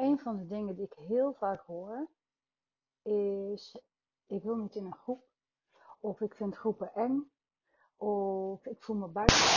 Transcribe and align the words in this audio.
een 0.00 0.18
van 0.18 0.36
de 0.36 0.46
dingen 0.46 0.76
die 0.76 0.84
ik 0.84 0.92
heel 0.92 1.34
vaak 1.34 1.60
hoor 1.60 2.10
is: 3.02 3.82
ik 4.26 4.42
wil 4.42 4.56
niet 4.56 4.74
in 4.74 4.84
een 4.84 4.94
groep, 4.96 5.28
of 6.00 6.20
ik 6.20 6.34
vind 6.34 6.56
groepen 6.56 6.94
eng, 6.94 7.32
of 7.96 8.66
ik 8.66 8.82
voel 8.82 8.96
me 8.96 9.08
buiten. 9.08 9.56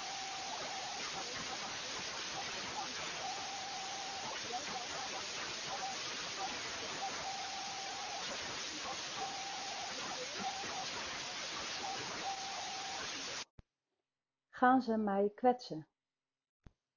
gaan 14.61 14.81
ze 14.81 14.97
mij 14.97 15.31
kwetsen? 15.35 15.87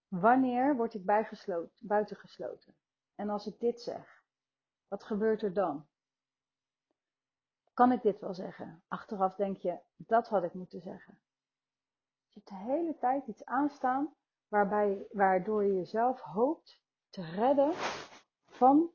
Wanneer 0.09 0.77
word 0.77 0.95
ik 0.95 1.05
buitengesloten? 1.81 2.77
En 3.15 3.29
als 3.31 3.47
ik 3.47 3.61
dit 3.61 3.81
zeg, 3.81 4.23
wat 4.89 5.05
gebeurt 5.05 5.43
er 5.43 5.53
dan? 5.53 5.87
Kan 7.75 7.93
ik 7.93 8.03
dit 8.03 8.21
wel 8.21 8.35
zeggen? 8.35 8.83
Achteraf 8.89 9.35
denk 9.35 9.57
je, 9.57 9.79
dat 9.97 10.29
had 10.29 10.43
ik 10.45 10.55
moeten 10.55 10.81
zeggen. 10.81 11.21
Je 12.29 12.41
hebt 12.41 12.49
de 12.49 12.73
hele 12.73 12.97
tijd 12.99 13.27
iets 13.27 13.45
aanstaan 13.45 14.15
waarbij, 14.49 15.07
waardoor 15.11 15.65
je 15.65 15.75
jezelf 15.75 16.21
hoopt 16.21 16.81
te 17.11 17.23
redden 17.23 17.73
van 18.47 18.91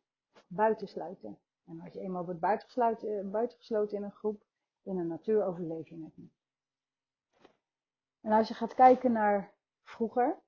buitensluiten. 0.47 1.39
En 1.65 1.81
als 1.81 1.93
je 1.93 1.99
eenmaal 1.99 2.25
wordt 2.25 2.39
buitengesloten, 2.39 3.31
buitengesloten 3.31 3.97
in 3.97 4.03
een 4.03 4.11
groep, 4.11 4.43
in 4.81 4.97
een 4.97 5.07
natuur 5.07 5.45
overleef 5.45 5.89
je. 5.89 6.37
En 8.21 8.31
als 8.31 8.47
je 8.47 8.53
gaat 8.53 8.73
kijken 8.73 9.11
naar 9.11 9.53
vroeger, 9.83 10.39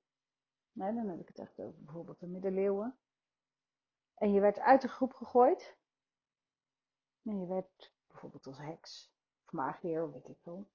dan 0.72 1.08
heb 1.08 1.20
ik 1.20 1.28
het 1.28 1.38
echt 1.38 1.60
over 1.60 1.84
bijvoorbeeld 1.84 2.20
de 2.20 2.26
middeleeuwen, 2.26 2.98
en 4.14 4.32
je 4.32 4.40
werd 4.40 4.58
uit 4.58 4.82
de 4.82 4.88
groep 4.88 5.12
gegooid, 5.12 5.76
en 7.22 7.40
je 7.40 7.46
werd 7.46 7.92
bijvoorbeeld 8.06 8.46
als 8.46 8.58
heks 8.58 9.12
of 9.44 9.52
magier, 9.52 10.12
weet 10.12 10.28
ik 10.28 10.38
veel, 10.42 10.68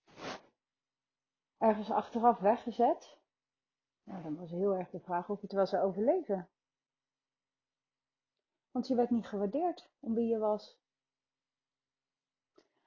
ergens 1.58 1.92
achteraf 1.92 2.40
weggezet, 2.40 3.18
nou, 4.04 4.24
dan 4.24 4.36
was 4.36 4.52
heel 4.52 4.74
erg 4.76 4.90
de 4.90 5.00
vraag 5.00 5.30
of 5.30 5.36
je 5.36 5.46
het 5.46 5.56
wel 5.56 5.66
zou 5.66 5.84
overleven. 5.84 6.50
Want 8.72 8.88
je 8.88 8.96
werd 8.96 9.10
niet 9.10 9.28
gewaardeerd 9.28 9.90
om 10.00 10.14
wie 10.14 10.28
je 10.28 10.38
was. 10.38 10.78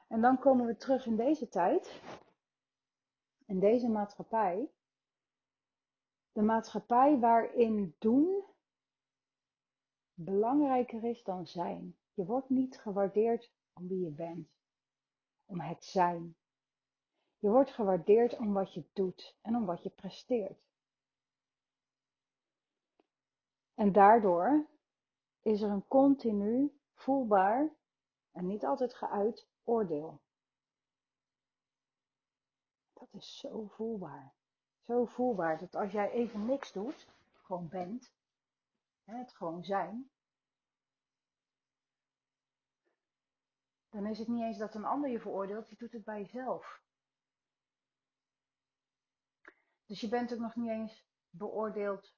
En 0.06 0.20
dan 0.20 0.38
komen 0.38 0.66
we 0.66 0.76
terug 0.76 1.06
in 1.06 1.16
deze 1.16 1.48
tijd, 1.48 2.00
in 3.50 3.58
deze 3.60 3.88
maatschappij, 3.88 4.70
de 6.32 6.42
maatschappij 6.42 7.18
waarin 7.18 7.94
doen 7.98 8.44
belangrijker 10.14 11.04
is 11.04 11.22
dan 11.22 11.46
zijn. 11.46 11.96
Je 12.14 12.24
wordt 12.24 12.48
niet 12.48 12.78
gewaardeerd 12.78 13.52
om 13.72 13.88
wie 13.88 14.00
je 14.04 14.10
bent, 14.10 14.48
om 15.44 15.60
het 15.60 15.84
zijn. 15.84 16.36
Je 17.38 17.48
wordt 17.48 17.70
gewaardeerd 17.70 18.38
om 18.38 18.52
wat 18.52 18.74
je 18.74 18.84
doet 18.92 19.36
en 19.40 19.56
om 19.56 19.64
wat 19.64 19.82
je 19.82 19.90
presteert. 19.90 20.60
En 23.74 23.92
daardoor 23.92 24.66
is 25.40 25.60
er 25.60 25.70
een 25.70 25.86
continu 25.86 26.80
voelbaar 26.94 27.74
en 28.32 28.46
niet 28.46 28.64
altijd 28.64 28.94
geuit 28.94 29.48
oordeel. 29.64 30.20
Dat 33.00 33.12
is 33.12 33.38
zo 33.38 33.66
voelbaar. 33.66 34.34
Zo 34.86 35.04
voelbaar 35.04 35.58
dat 35.58 35.74
als 35.74 35.92
jij 35.92 36.10
even 36.10 36.46
niks 36.46 36.72
doet, 36.72 37.08
gewoon 37.32 37.68
bent, 37.68 38.12
het 39.04 39.32
gewoon 39.32 39.64
zijn, 39.64 40.10
dan 43.88 44.06
is 44.06 44.18
het 44.18 44.28
niet 44.28 44.42
eens 44.42 44.58
dat 44.58 44.74
een 44.74 44.84
ander 44.84 45.10
je 45.10 45.20
veroordeelt, 45.20 45.68
je 45.68 45.76
doet 45.76 45.92
het 45.92 46.04
bij 46.04 46.20
jezelf. 46.20 46.82
Dus 49.86 50.00
je 50.00 50.08
bent 50.08 50.32
ook 50.32 50.38
nog 50.38 50.56
niet 50.56 50.70
eens 50.70 51.06
beoordeeld 51.30 52.14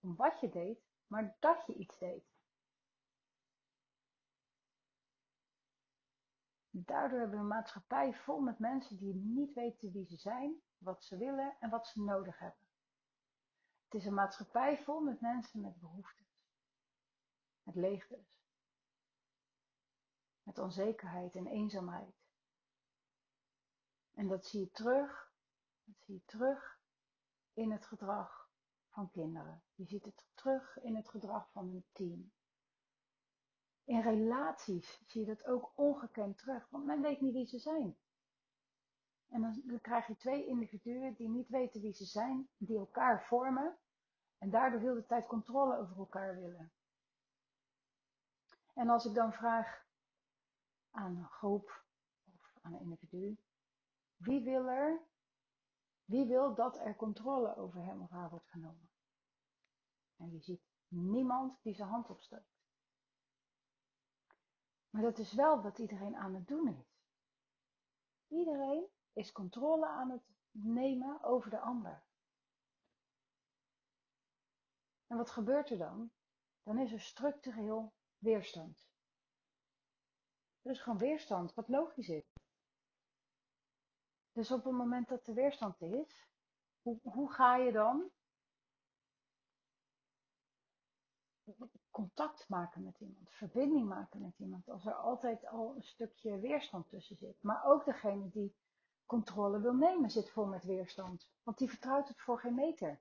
om 0.00 0.16
wat 0.16 0.40
je 0.40 0.48
deed, 0.48 0.82
maar 1.06 1.36
dat 1.40 1.66
je 1.66 1.74
iets 1.74 1.98
deed. 1.98 2.24
Daardoor 6.74 7.18
hebben 7.18 7.36
we 7.36 7.42
een 7.42 7.48
maatschappij 7.48 8.14
vol 8.14 8.40
met 8.40 8.58
mensen 8.58 8.96
die 8.96 9.14
niet 9.14 9.52
weten 9.52 9.92
wie 9.92 10.06
ze 10.06 10.16
zijn, 10.16 10.62
wat 10.78 11.04
ze 11.04 11.16
willen 11.16 11.56
en 11.60 11.70
wat 11.70 11.86
ze 11.86 12.02
nodig 12.02 12.38
hebben. 12.38 12.66
Het 13.84 13.94
is 13.94 14.06
een 14.06 14.14
maatschappij 14.14 14.78
vol 14.78 15.00
met 15.00 15.20
mensen 15.20 15.60
met 15.60 15.80
behoeftes, 15.80 16.46
met 17.62 17.74
leegtes, 17.74 18.40
met 20.42 20.58
onzekerheid 20.58 21.34
en 21.34 21.46
eenzaamheid. 21.46 22.14
En 24.14 24.28
dat 24.28 24.46
zie 24.46 24.60
je 24.60 24.70
terug, 24.70 25.32
dat 25.84 25.96
zie 26.00 26.14
je 26.14 26.24
terug 26.24 26.80
in 27.52 27.70
het 27.70 27.86
gedrag 27.86 28.50
van 28.88 29.10
kinderen. 29.10 29.62
Je 29.74 29.84
ziet 29.84 30.04
het 30.04 30.26
terug 30.34 30.78
in 30.78 30.96
het 30.96 31.08
gedrag 31.08 31.50
van 31.50 31.68
een 31.68 31.84
team. 31.92 32.32
In 33.84 34.00
relaties 34.00 35.02
zie 35.06 35.20
je 35.20 35.26
dat 35.26 35.44
ook 35.44 35.72
ongekend 35.74 36.38
terug, 36.38 36.68
want 36.70 36.84
men 36.84 37.02
weet 37.02 37.20
niet 37.20 37.32
wie 37.32 37.46
ze 37.46 37.58
zijn. 37.58 37.96
En 39.28 39.40
dan, 39.40 39.62
dan 39.64 39.80
krijg 39.80 40.06
je 40.06 40.16
twee 40.16 40.46
individuen 40.46 41.14
die 41.14 41.28
niet 41.28 41.48
weten 41.48 41.80
wie 41.80 41.92
ze 41.92 42.04
zijn, 42.04 42.48
die 42.56 42.78
elkaar 42.78 43.24
vormen 43.26 43.78
en 44.38 44.50
daardoor 44.50 44.80
heel 44.80 44.94
de 44.94 45.06
tijd 45.06 45.26
controle 45.26 45.78
over 45.78 45.96
elkaar 45.96 46.34
willen. 46.34 46.72
En 48.74 48.88
als 48.88 49.04
ik 49.04 49.14
dan 49.14 49.32
vraag 49.32 49.86
aan 50.90 51.16
een 51.16 51.28
groep 51.28 51.84
of 52.34 52.58
aan 52.62 52.72
een 52.72 52.80
individu, 52.80 53.36
wie 54.16 54.42
wil 54.44 54.68
er, 54.68 55.00
wie 56.04 56.26
wil 56.26 56.54
dat 56.54 56.78
er 56.78 56.96
controle 56.96 57.56
over 57.56 57.84
hem 57.84 58.02
of 58.02 58.10
haar 58.10 58.30
wordt 58.30 58.48
genomen? 58.48 58.90
En 60.16 60.30
je 60.32 60.40
ziet 60.40 60.62
niemand 60.88 61.62
die 61.62 61.74
zijn 61.74 61.88
hand 61.88 62.10
opsteekt. 62.10 62.61
Maar 64.92 65.02
dat 65.02 65.18
is 65.18 65.32
wel 65.32 65.62
wat 65.62 65.78
iedereen 65.78 66.16
aan 66.16 66.34
het 66.34 66.46
doen 66.46 66.68
is. 66.68 67.00
Iedereen 68.28 68.88
is 69.12 69.32
controle 69.32 69.86
aan 69.86 70.10
het 70.10 70.22
nemen 70.50 71.22
over 71.22 71.50
de 71.50 71.60
ander. 71.60 72.02
En 75.06 75.16
wat 75.16 75.30
gebeurt 75.30 75.70
er 75.70 75.78
dan? 75.78 76.10
Dan 76.62 76.78
is 76.78 76.92
er 76.92 77.00
structureel 77.00 77.92
weerstand. 78.18 78.86
Er 80.62 80.70
is 80.70 80.80
gewoon 80.80 80.98
weerstand, 80.98 81.54
wat 81.54 81.68
logisch 81.68 82.08
is. 82.08 82.32
Dus 84.32 84.50
op 84.50 84.64
het 84.64 84.72
moment 84.72 85.08
dat 85.08 85.26
er 85.26 85.34
weerstand 85.34 85.80
is, 85.80 86.26
hoe, 86.82 86.98
hoe 87.02 87.32
ga 87.32 87.56
je 87.56 87.72
dan 87.72 88.10
contact 91.92 92.48
maken 92.48 92.82
met 92.82 93.00
iemand, 93.00 93.30
verbinding 93.30 93.88
maken 93.88 94.20
met 94.20 94.38
iemand, 94.38 94.68
als 94.68 94.86
er 94.86 94.94
altijd 94.94 95.46
al 95.46 95.74
een 95.76 95.82
stukje 95.82 96.40
weerstand 96.40 96.88
tussen 96.88 97.16
zit. 97.16 97.42
Maar 97.42 97.64
ook 97.64 97.84
degene 97.84 98.30
die 98.30 98.56
controle 99.06 99.60
wil 99.60 99.74
nemen 99.74 100.10
zit 100.10 100.30
vol 100.30 100.46
met 100.46 100.64
weerstand, 100.64 101.30
want 101.42 101.58
die 101.58 101.68
vertrouwt 101.68 102.08
het 102.08 102.20
voor 102.20 102.40
geen 102.40 102.54
meter. 102.54 103.00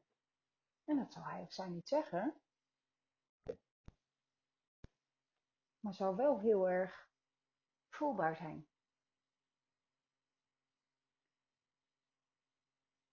En 0.85 0.97
dat 0.97 1.13
zou 1.13 1.25
hij 1.25 1.41
of 1.41 1.53
zij 1.53 1.69
niet 1.69 1.87
zeggen, 1.87 2.41
maar 5.79 5.93
zou 5.93 6.15
wel 6.15 6.39
heel 6.39 6.69
erg 6.69 7.09
voelbaar 7.89 8.35
zijn. 8.35 8.67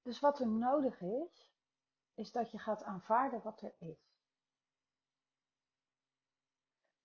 Dus 0.02 0.20
wat 0.20 0.40
er 0.40 0.48
nodig 0.48 1.00
is, 1.00 1.50
is 2.14 2.32
dat 2.32 2.50
je 2.50 2.58
gaat 2.58 2.82
aanvaarden 2.82 3.42
wat 3.42 3.60
er 3.62 3.74
is. 3.78 4.07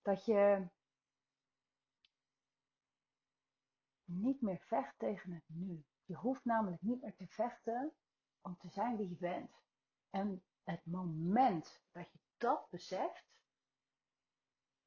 Dat 0.04 0.24
je 0.24 0.66
niet 4.04 4.40
meer 4.40 4.58
vecht 4.58 4.98
tegen 4.98 5.32
het 5.32 5.44
nu. 5.46 5.84
Je 6.04 6.14
hoeft 6.14 6.44
namelijk 6.44 6.82
niet 6.82 7.02
meer 7.02 7.14
te 7.14 7.26
vechten 7.26 7.92
om 8.40 8.56
te 8.58 8.68
zijn 8.68 8.96
wie 8.96 9.08
je 9.08 9.16
bent. 9.16 9.50
En 10.10 10.42
het 10.62 10.86
moment 10.86 11.82
dat 11.92 12.12
je 12.12 12.18
dat 12.36 12.70
beseft, 12.70 13.24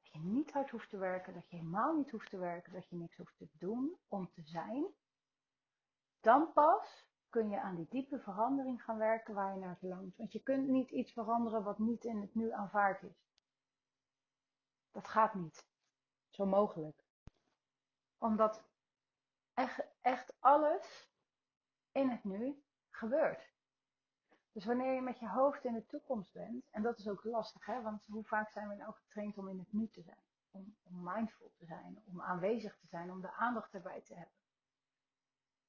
dat 0.02 0.12
je 0.12 0.18
niet 0.18 0.52
hard 0.52 0.70
hoeft 0.70 0.90
te 0.90 0.98
werken, 0.98 1.34
dat 1.34 1.50
je 1.50 1.56
helemaal 1.56 1.96
niet 1.96 2.10
hoeft 2.10 2.30
te 2.30 2.38
werken, 2.38 2.72
dat 2.72 2.88
je 2.88 2.96
niks 2.96 3.16
hoeft 3.16 3.36
te 3.36 3.48
doen 3.52 3.98
om 4.08 4.30
te 4.32 4.42
zijn, 4.42 4.86
dan 6.20 6.52
pas 6.52 7.06
kun 7.28 7.50
je 7.50 7.60
aan 7.60 7.76
die 7.76 7.88
diepe 7.88 8.18
verandering 8.20 8.82
gaan 8.82 8.98
werken 8.98 9.34
waar 9.34 9.54
je 9.54 9.60
naar 9.60 9.78
verlangt. 9.78 10.16
Want 10.16 10.32
je 10.32 10.42
kunt 10.42 10.68
niet 10.68 10.90
iets 10.90 11.12
veranderen 11.12 11.62
wat 11.62 11.78
niet 11.78 12.04
in 12.04 12.20
het 12.20 12.34
nu 12.34 12.52
aanvaard 12.52 13.02
is. 13.02 13.26
Dat 14.98 15.08
gaat 15.08 15.34
niet. 15.34 15.66
Zo 16.28 16.46
mogelijk. 16.46 17.04
Omdat 18.18 18.64
echt, 19.54 19.80
echt 20.00 20.32
alles 20.40 21.10
in 21.92 22.08
het 22.08 22.24
nu 22.24 22.62
gebeurt. 22.90 23.52
Dus 24.52 24.64
wanneer 24.64 24.94
je 24.94 25.00
met 25.00 25.18
je 25.18 25.28
hoofd 25.28 25.64
in 25.64 25.72
de 25.72 25.86
toekomst 25.86 26.32
bent, 26.32 26.70
en 26.70 26.82
dat 26.82 26.98
is 26.98 27.08
ook 27.08 27.24
lastig, 27.24 27.66
hè, 27.66 27.82
want 27.82 28.04
hoe 28.06 28.24
vaak 28.24 28.50
zijn 28.50 28.68
we 28.68 28.74
nou 28.74 28.92
getraind 28.92 29.38
om 29.38 29.48
in 29.48 29.58
het 29.58 29.72
nu 29.72 29.88
te 29.88 30.02
zijn? 30.02 30.24
Om, 30.50 30.76
om 30.82 31.02
mindful 31.02 31.52
te 31.56 31.64
zijn, 31.64 32.02
om 32.04 32.22
aanwezig 32.22 32.76
te 32.76 32.86
zijn, 32.86 33.10
om 33.10 33.20
de 33.20 33.32
aandacht 33.32 33.74
erbij 33.74 34.00
te 34.00 34.14
hebben. 34.14 34.36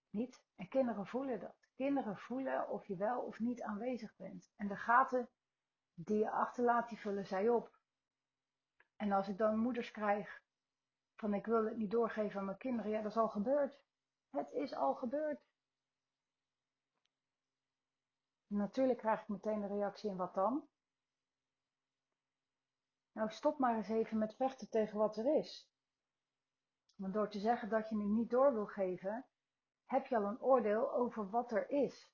Niet? 0.10 0.44
En 0.56 0.68
kinderen 0.68 1.08
voelen 1.08 1.40
dat. 1.40 1.68
Kinderen 1.76 2.18
voelen 2.18 2.70
of 2.70 2.86
je 2.86 2.96
wel 2.96 3.22
of 3.22 3.40
niet 3.40 3.62
aanwezig 3.62 4.16
bent. 4.16 4.52
En 4.56 4.68
de 4.68 4.78
gaten 4.78 5.30
die 5.94 6.18
je 6.18 6.32
achterlaat, 6.32 6.90
die 6.90 7.00
vullen 7.00 7.26
zij 7.26 7.50
op. 7.50 7.79
En 9.00 9.12
als 9.12 9.28
ik 9.28 9.38
dan 9.38 9.58
moeders 9.58 9.92
krijg 9.92 10.42
van 11.16 11.34
ik 11.34 11.46
wil 11.46 11.66
het 11.66 11.78
niet 11.78 11.92
doorgeven 11.92 12.40
aan 12.40 12.46
mijn 12.46 12.58
kinderen, 12.58 12.92
ja, 12.92 13.02
dat 13.02 13.12
is 13.12 13.18
al 13.18 13.30
gebeurd. 13.30 13.82
Het 14.30 14.52
is 14.52 14.74
al 14.74 14.96
gebeurd. 14.96 15.42
Natuurlijk 18.48 19.00
krijg 19.00 19.22
ik 19.22 19.28
meteen 19.28 19.62
de 19.62 19.68
reactie 19.68 20.10
en 20.10 20.16
wat 20.16 20.34
dan? 20.34 20.68
Nou, 23.12 23.30
stop 23.32 23.60
maar 23.60 23.76
eens 23.76 23.90
even 23.90 24.18
met 24.18 24.36
vechten 24.36 24.70
tegen 24.70 24.98
wat 24.98 25.18
er 25.18 25.38
is. 25.38 25.70
Want 26.96 27.14
door 27.14 27.30
te 27.30 27.40
zeggen 27.40 27.70
dat 27.70 27.90
je 27.90 27.98
het 27.98 28.06
niet 28.06 28.30
door 28.30 28.54
wil 28.54 28.68
geven, 28.68 29.26
heb 29.86 30.06
je 30.06 30.18
al 30.18 30.26
een 30.26 30.42
oordeel 30.42 30.94
over 30.94 31.30
wat 31.30 31.52
er 31.52 31.70
is. 31.70 32.12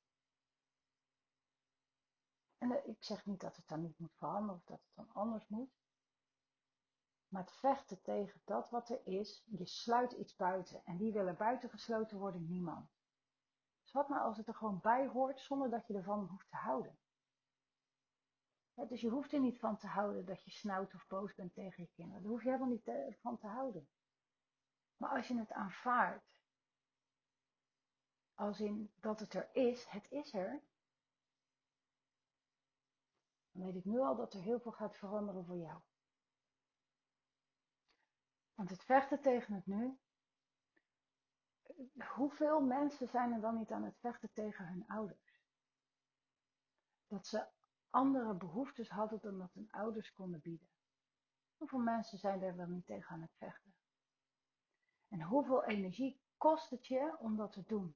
En 2.58 2.72
eh, 2.72 2.88
ik 2.88 3.04
zeg 3.04 3.26
niet 3.26 3.42
dat 3.42 3.56
het 3.56 3.68
dan 3.68 3.82
niet 3.82 4.00
moet 4.00 4.16
veranderen 4.16 4.56
of 4.56 4.64
dat 4.64 4.82
het 4.82 4.96
dan 4.96 5.14
anders 5.14 5.48
moet. 5.48 5.85
Maar 7.28 7.42
het 7.42 7.52
vechten 7.52 8.02
tegen 8.02 8.42
dat 8.46 8.70
wat 8.70 8.90
er 8.90 9.08
is, 9.08 9.44
je 9.46 9.66
sluit 9.66 10.12
iets 10.12 10.36
buiten. 10.36 10.82
En 10.86 10.98
wie 10.98 11.14
wil 11.14 11.28
er 11.28 11.36
buiten 11.36 11.70
gesloten 11.70 12.18
worden? 12.18 12.46
Niemand. 12.46 12.90
Dus 13.82 13.92
wat 13.92 14.10
nou 14.10 14.22
als 14.22 14.38
het 14.38 14.48
er 14.48 14.56
gewoon 14.56 14.80
bij 14.82 15.08
hoort 15.08 15.40
zonder 15.40 15.70
dat 15.70 15.88
je 15.88 15.94
ervan 15.94 16.28
hoeft 16.28 16.50
te 16.50 16.56
houden? 16.56 16.98
dus 18.88 19.02
je 19.02 19.10
hoeft 19.10 19.34
er 19.34 19.40
niet 19.40 19.60
van 19.60 19.78
te 19.78 19.88
houden 19.88 20.26
dat 20.26 20.44
je 20.44 20.52
snauwt 20.52 20.94
of 20.94 21.08
boos 21.08 21.36
bent 21.36 21.54
tegen 21.54 21.84
je 21.84 21.90
kinderen. 21.90 22.22
Daar 22.22 22.32
hoef 22.32 22.44
je 22.44 22.50
helemaal 22.50 22.70
niet 22.70 22.88
eh, 22.88 23.14
van 23.22 23.38
te 23.38 23.48
houden. 23.48 23.88
Maar 24.98 25.10
als 25.10 25.28
je 25.28 25.38
het 25.38 25.52
aanvaardt 25.52 26.36
als 28.34 28.60
in 28.60 28.92
dat 28.96 29.20
het 29.20 29.34
er 29.34 29.50
is, 29.54 29.86
het 29.90 30.12
is 30.12 30.34
er. 30.34 30.62
Dan 33.52 33.66
weet 33.66 33.76
ik 33.76 33.86
nu 33.86 34.00
al 34.00 34.16
dat 34.16 34.34
er 34.34 34.42
heel 34.42 34.60
veel 34.60 34.72
gaat 34.72 34.98
veranderen 34.98 35.46
voor 35.46 35.58
jou. 35.58 35.82
Want 38.56 38.70
het 38.70 38.84
vechten 38.84 39.22
tegen 39.22 39.54
het 39.54 39.66
nu. 39.66 39.98
Hoeveel 42.16 42.62
mensen 42.62 43.08
zijn 43.08 43.34
er 43.34 43.42
dan 43.42 43.58
niet 43.58 43.72
aan 43.72 43.84
het 43.84 44.00
vechten 44.00 44.34
tegen 44.34 44.68
hun 44.68 44.88
ouders? 44.88 45.44
Dat 47.08 47.28
ze 47.28 47.48
andere 47.90 48.34
behoeftes 48.34 48.90
hadden 48.90 49.20
dan 49.22 49.38
dat 49.38 49.54
hun 49.54 49.72
ouders 49.72 50.14
konden 50.14 50.42
bieden. 50.42 50.70
Hoeveel 51.58 51.80
mensen 51.80 52.18
zijn 52.18 52.42
er 52.42 52.56
dan 52.56 52.72
niet 52.72 52.86
tegen 52.86 53.10
aan 53.10 53.22
het 53.22 53.36
vechten? 53.38 53.76
En 55.08 55.22
hoeveel 55.22 55.64
energie 55.64 56.22
kost 56.38 56.70
het 56.70 56.88
je 56.88 57.16
om 57.20 57.36
dat 57.36 57.52
te 57.52 57.64
doen? 57.64 57.96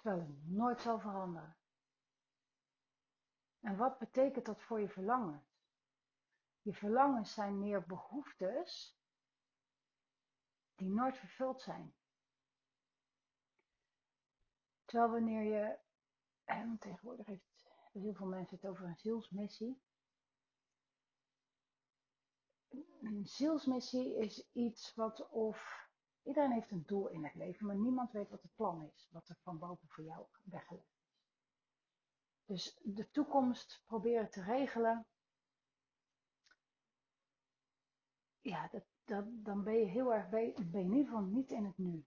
terwijl 0.00 0.20
het 0.20 0.50
nooit 0.50 0.80
zal 0.80 1.00
veranderen. 1.00 1.56
En 3.60 3.76
wat 3.76 3.98
betekent 3.98 4.46
dat 4.46 4.62
voor 4.62 4.80
je 4.80 4.88
verlangens? 4.88 5.58
Je 6.62 6.74
verlangens 6.74 7.34
zijn 7.34 7.58
meer 7.58 7.86
behoeftes 7.86 8.99
die 10.80 10.88
nooit 10.88 11.18
vervuld 11.18 11.62
zijn. 11.62 11.94
Terwijl 14.84 15.10
wanneer 15.10 15.42
je, 15.42 15.78
en 16.44 16.78
tegenwoordig 16.78 17.26
heeft 17.26 17.68
heel 17.92 18.14
veel 18.14 18.26
mensen 18.26 18.56
het 18.56 18.66
over 18.70 18.84
een 18.84 18.96
zielsmissie. 18.96 19.82
Een 23.00 23.26
zielsmissie 23.26 24.16
is 24.16 24.48
iets 24.52 24.94
wat 24.94 25.28
of 25.28 25.88
Iedereen 26.22 26.52
heeft 26.52 26.70
een 26.70 26.86
doel 26.86 27.08
in 27.08 27.24
het 27.24 27.34
leven, 27.34 27.66
maar 27.66 27.76
niemand 27.76 28.12
weet 28.12 28.28
wat 28.28 28.42
het 28.42 28.54
plan 28.54 28.82
is, 28.82 29.08
wat 29.10 29.28
er 29.28 29.36
van 29.42 29.58
boven 29.58 29.88
voor 29.88 30.04
jou 30.04 30.26
weggelegd 30.44 30.86
is. 30.86 31.08
Dus 32.44 32.78
de 32.82 33.10
toekomst 33.10 33.82
proberen 33.86 34.30
te 34.30 34.42
regelen, 34.42 35.06
ja, 38.40 38.68
dat, 38.68 38.84
dat, 39.10 39.24
dan 39.28 39.62
ben 39.62 39.74
je 39.74 39.86
heel 39.86 40.14
erg, 40.14 40.28
ben 40.28 40.44
je 40.44 40.54
in 40.70 40.92
ieder 40.92 41.04
geval 41.04 41.22
niet 41.22 41.50
in 41.50 41.64
het 41.64 41.78
nu. 41.78 42.04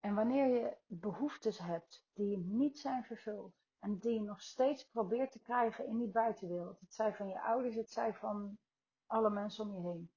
En 0.00 0.14
wanneer 0.14 0.46
je 0.46 0.76
behoeftes 0.86 1.58
hebt 1.58 2.04
die 2.12 2.38
niet 2.38 2.78
zijn 2.78 3.04
vervuld 3.04 3.54
en 3.78 3.98
die 3.98 4.12
je 4.12 4.22
nog 4.22 4.42
steeds 4.42 4.88
probeert 4.88 5.32
te 5.32 5.40
krijgen 5.40 5.86
in 5.86 5.98
die 5.98 6.10
buitenwereld, 6.10 6.80
het 6.80 6.94
zij 6.94 7.14
van 7.14 7.28
je 7.28 7.40
ouders, 7.40 7.74
het 7.74 7.90
zij 7.90 8.14
van 8.14 8.58
alle 9.06 9.30
mensen 9.30 9.64
om 9.64 9.74
je 9.74 9.80
heen, 9.80 10.10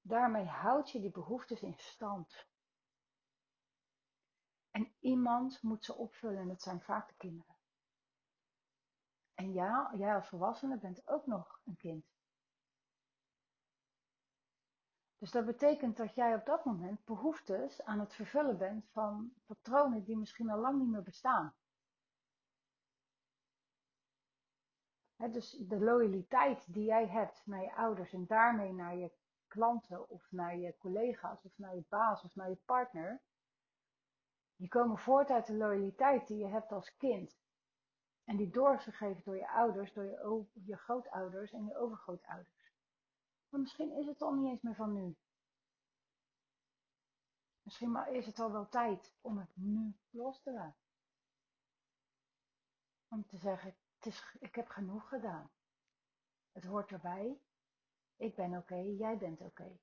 Daarmee 0.00 0.44
houd 0.44 0.90
je 0.90 1.00
die 1.00 1.10
behoeftes 1.10 1.62
in 1.62 1.74
stand. 1.76 2.46
En 4.70 4.92
iemand 4.98 5.62
moet 5.62 5.84
ze 5.84 5.94
opvullen 5.94 6.38
en 6.38 6.48
dat 6.48 6.62
zijn 6.62 6.80
vaak 6.80 7.08
de 7.08 7.14
kinderen. 7.16 7.56
En 9.34 9.52
ja, 9.52 9.92
jij 9.96 10.14
als 10.14 10.28
volwassene 10.28 10.78
bent 10.78 11.08
ook 11.08 11.26
nog 11.26 11.60
een 11.64 11.76
kind. 11.76 12.17
Dus 15.18 15.30
dat 15.30 15.46
betekent 15.46 15.96
dat 15.96 16.14
jij 16.14 16.34
op 16.34 16.44
dat 16.44 16.64
moment 16.64 17.04
behoeftes 17.04 17.82
aan 17.82 18.00
het 18.00 18.14
vervullen 18.14 18.58
bent 18.58 18.88
van 18.90 19.32
patronen 19.46 20.04
die 20.04 20.16
misschien 20.16 20.50
al 20.50 20.60
lang 20.60 20.78
niet 20.78 20.90
meer 20.90 21.02
bestaan. 21.02 21.54
dus 25.26 25.50
de 25.50 25.80
loyaliteit 25.80 26.72
die 26.72 26.84
jij 26.84 27.06
hebt 27.06 27.46
naar 27.46 27.62
je 27.62 27.74
ouders 27.74 28.12
en 28.12 28.26
daarmee 28.26 28.72
naar 28.72 28.96
je 28.96 29.12
klanten 29.46 30.08
of 30.08 30.30
naar 30.30 30.56
je 30.56 30.76
collega's 30.78 31.44
of 31.44 31.58
naar 31.58 31.74
je 31.74 31.84
baas 31.88 32.22
of 32.24 32.34
naar 32.34 32.48
je 32.48 32.58
partner, 32.64 33.20
die 34.56 34.68
komen 34.68 34.98
voort 34.98 35.30
uit 35.30 35.46
de 35.46 35.56
loyaliteit 35.56 36.26
die 36.26 36.38
je 36.38 36.46
hebt 36.46 36.72
als 36.72 36.96
kind. 36.96 37.38
En 38.24 38.36
die 38.36 38.50
doorgegeven 38.50 39.22
door 39.24 39.36
je 39.36 39.48
ouders, 39.48 39.92
door 39.92 40.04
je, 40.04 40.44
je 40.64 40.76
grootouders 40.76 41.52
en 41.52 41.64
je 41.64 41.76
overgrootouders. 41.76 42.57
Maar 43.48 43.60
misschien 43.60 43.92
is 43.92 44.06
het 44.06 44.22
al 44.22 44.34
niet 44.34 44.50
eens 44.50 44.62
meer 44.62 44.74
van 44.74 44.92
nu. 44.92 45.16
Misschien 47.62 48.06
is 48.06 48.26
het 48.26 48.38
al 48.38 48.52
wel 48.52 48.68
tijd 48.68 49.14
om 49.20 49.38
het 49.38 49.56
nu 49.56 49.96
los 50.10 50.42
te 50.42 50.52
laten. 50.52 50.86
Om 53.08 53.26
te 53.26 53.36
zeggen, 53.36 53.76
het 53.96 54.06
is, 54.06 54.36
ik 54.40 54.54
heb 54.54 54.68
genoeg 54.68 55.08
gedaan. 55.08 55.50
Het 56.52 56.64
hoort 56.64 56.90
erbij. 56.90 57.40
Ik 58.16 58.34
ben 58.34 58.56
oké, 58.56 58.76
jij 58.76 59.18
bent 59.18 59.40
oké. 59.40 59.78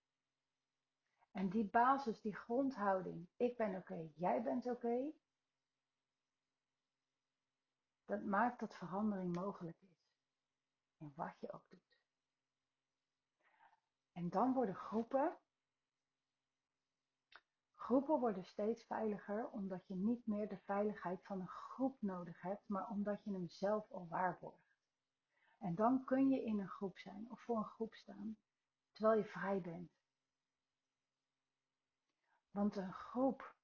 En 1.31 1.49
die 1.49 1.65
basis, 1.65 2.21
die 2.21 2.35
grondhouding, 2.35 3.27
ik 3.35 3.57
ben 3.57 3.75
oké, 3.75 4.11
jij 4.15 4.41
bent 4.43 4.65
oké, 4.65 5.11
dat 8.05 8.23
maakt 8.23 8.59
dat 8.59 8.75
verandering 8.75 9.35
mogelijk 9.35 9.81
is. 9.81 10.07
In 10.97 11.13
wat 11.15 11.39
je 11.39 11.51
ook 11.51 11.69
doet. 11.69 11.94
En 14.15 14.29
dan 14.29 14.53
worden 14.53 14.75
groepen, 14.75 15.37
groepen 17.73 18.19
worden 18.19 18.45
steeds 18.45 18.83
veiliger 18.83 19.49
omdat 19.49 19.87
je 19.87 19.95
niet 19.95 20.27
meer 20.27 20.47
de 20.47 20.57
veiligheid 20.57 21.25
van 21.25 21.39
een 21.39 21.47
groep 21.47 22.01
nodig 22.01 22.41
hebt, 22.41 22.67
maar 22.67 22.89
omdat 22.89 23.23
je 23.23 23.31
hem 23.31 23.49
zelf 23.49 23.91
al 23.91 24.07
waarborgt. 24.07 24.75
En 25.57 25.75
dan 25.75 26.03
kun 26.03 26.29
je 26.29 26.43
in 26.43 26.59
een 26.59 26.69
groep 26.69 26.97
zijn 26.97 27.31
of 27.31 27.41
voor 27.41 27.57
een 27.57 27.63
groep 27.63 27.93
staan, 27.93 28.37
terwijl 28.91 29.17
je 29.17 29.25
vrij 29.25 29.61
bent. 29.61 29.91
Want 32.51 32.75
een 32.75 32.93
groep, 32.93 33.55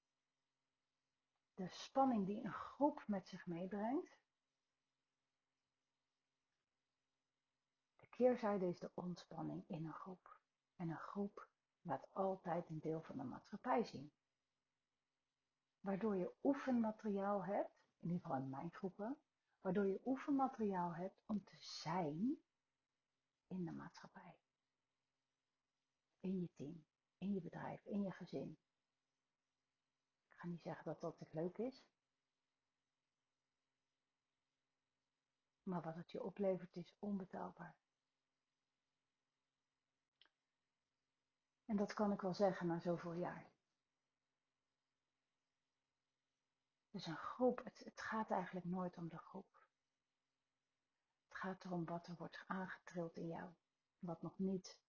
de 1.54 1.68
spanning 1.68 2.26
die 2.26 2.44
een 2.44 2.54
groep 2.54 3.04
met 3.08 3.28
zich 3.28 3.46
meebrengt, 3.46 4.20
de 7.96 8.08
keerzijde 8.10 8.68
is 8.68 8.80
de 8.80 8.92
ontspanning 8.94 9.64
in 9.68 9.86
een 9.86 9.94
groep. 9.94 10.41
En 10.82 10.90
een 10.90 10.98
groep 10.98 11.48
laat 11.82 12.08
altijd 12.12 12.70
een 12.70 12.80
deel 12.80 13.02
van 13.02 13.18
de 13.18 13.24
maatschappij 13.24 13.84
zien. 13.84 14.12
Waardoor 15.80 16.16
je 16.16 16.34
oefenmateriaal 16.44 17.46
hebt, 17.46 17.72
in 18.00 18.08
ieder 18.10 18.22
geval 18.22 18.38
in 18.38 18.50
mijn 18.50 18.72
groepen, 18.74 19.18
waardoor 19.60 19.88
je 19.88 20.02
oefenmateriaal 20.06 20.96
hebt 20.96 21.22
om 21.26 21.44
te 21.44 21.56
zijn 21.58 22.42
in 23.48 23.66
de 23.66 23.72
maatschappij. 23.72 24.38
In 26.20 26.40
je 26.40 26.50
team, 26.54 26.86
in 27.18 27.34
je 27.34 27.42
bedrijf, 27.42 27.86
in 27.86 28.02
je 28.02 28.12
gezin, 28.12 28.58
ga 30.28 30.48
niet 30.48 30.62
zeggen 30.62 30.86
dat 30.86 31.02
dat 31.02 31.34
leuk 31.34 31.58
is. 31.58 31.86
Maar 35.64 35.82
wat 35.82 35.96
het 35.96 36.12
je 36.12 36.24
oplevert 36.24 36.76
is 36.76 36.96
onbetaalbaar. 37.00 37.76
En 41.72 41.78
dat 41.78 41.94
kan 41.94 42.12
ik 42.12 42.22
wel 42.22 42.34
zeggen 42.34 42.68
na 42.68 42.80
zoveel 42.80 43.14
jaar. 43.14 43.52
Dus 46.90 47.06
een 47.06 47.18
groep, 47.18 47.64
het, 47.64 48.02
gaat 48.02 48.32
eigenlijk 48.32 48.66
nooit 48.66 48.98
om 48.98 49.10
de 49.10 49.18
groep. 49.18 49.68
Het 51.28 51.38
gaat 51.38 51.64
erom 51.64 51.86
wat 51.86 52.08
er 52.08 52.16
wordt 52.16 52.44
aangetrild 52.48 53.16
in 53.16 53.28
jou. 53.28 53.50
Wat 54.00 54.22
nog 54.22 54.38
niet, 54.38 54.80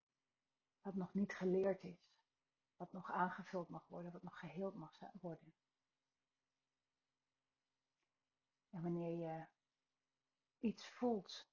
wat 0.81 0.95
nog 0.95 1.15
niet 1.15 1.35
geleerd 1.35 1.85
is 1.85 2.13
wat 2.77 2.93
nog 2.93 3.11
aangevuld 3.11 3.69
mag 3.69 3.89
worden, 3.89 4.13
wat 4.13 4.23
nog 4.23 4.39
geheeld 4.39 4.75
mag 4.75 4.99
worden. 5.21 5.55
En 8.71 8.83
wanneer 8.83 9.17
je 9.17 9.47
iets 10.59 10.89
voelt, 10.89 11.49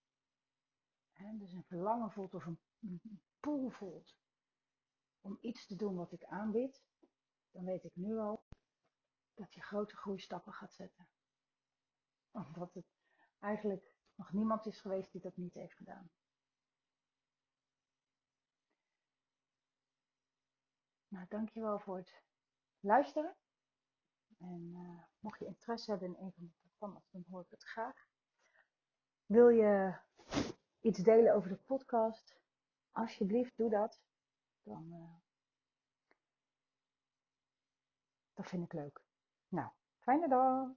hè, 1.14 1.38
dus 1.38 1.52
een 1.52 1.64
verlangen 1.64 2.12
voelt 2.12 2.34
of 2.34 2.46
een, 2.46 2.60
een 2.80 3.22
pool 3.40 3.70
voelt 3.70 4.19
om 5.22 5.38
iets 5.42 5.66
te 5.66 5.76
doen 5.76 5.96
wat 5.96 6.12
ik 6.12 6.24
aanbied, 6.24 6.84
dan 7.52 7.66
weet 7.66 7.84
ik 7.84 7.96
nu 7.96 8.18
al 8.18 8.48
dat 9.34 9.54
je 9.54 9.62
grote 9.62 9.96
groeistappen 9.96 10.54
gaat 10.54 10.74
zetten. 10.74 11.08
Omdat 12.32 12.74
het 12.74 12.88
eigenlijk 13.40 13.96
nog 14.16 14.34
niemand 14.34 14.66
is 14.66 14.82
geweest 14.82 15.12
die 15.12 15.22
dat 15.22 15.38
niet 15.38 15.54
heeft 15.54 15.76
gedaan. 15.76 16.12
Nou, 21.08 21.26
dankjewel 21.30 21.80
voor 21.80 21.98
het 21.98 22.24
luisteren. 22.80 23.36
En 24.38 24.72
uh, 24.74 25.04
mocht 25.20 25.40
je 25.40 25.46
interesse 25.46 25.92
hebben 25.92 26.08
in 26.10 26.24
een 26.26 26.32
van 26.32 26.46
de 26.46 26.54
programma's, 26.62 27.10
dan 27.12 27.26
hoor 27.30 27.42
ik 27.42 27.50
het 27.50 27.64
graag. 27.64 28.08
Wil 29.26 29.50
je 29.50 30.00
iets 30.80 31.00
delen 31.00 31.34
over 31.34 31.50
de 31.50 31.56
podcast? 31.56 32.36
Alsjeblieft, 32.92 33.58
doe 33.58 33.70
dat. 33.70 34.02
Dan, 34.70 34.94
uh, 34.94 35.16
dat 38.34 38.48
vind 38.48 38.64
ik 38.64 38.74
leuk. 38.74 39.02
Nou, 39.48 39.70
fijne 40.00 40.28
dag. 40.28 40.70